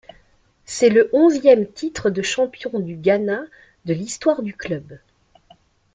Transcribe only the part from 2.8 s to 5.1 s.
Ghana de l'histoire du club.